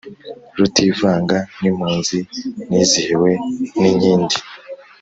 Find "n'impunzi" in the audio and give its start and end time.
1.59-2.17